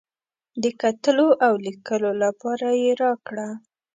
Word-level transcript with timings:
د 0.61 0.63
کتلو 0.81 1.27
او 1.45 1.53
لیکلو 1.65 2.11
لپاره 2.23 2.67
یې 2.81 2.91
راکړه. 3.03 3.49